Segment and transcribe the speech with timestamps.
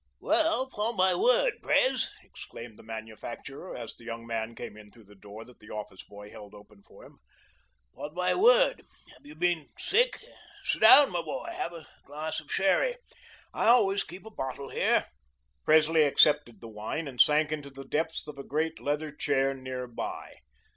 [0.19, 5.03] "Well, upon my word, Pres," exclaimed the manufacturer, as the young man came in through
[5.03, 7.19] the door that the office boy held open for him,
[7.93, 8.83] "upon my word,
[9.13, 10.19] have you been sick?
[10.63, 11.49] Sit down, my boy.
[11.53, 12.95] Have a glass of sherry.
[13.53, 15.05] I always keep a bottle here."
[15.65, 19.85] Presley accepted the wine and sank into the depths of a great leather chair near
[19.85, 20.37] by.